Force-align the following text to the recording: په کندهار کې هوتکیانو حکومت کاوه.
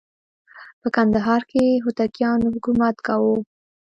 په 0.81 0.87
کندهار 0.95 1.41
کې 1.51 1.81
هوتکیانو 1.83 2.53
حکومت 2.55 2.95
کاوه. 3.07 3.35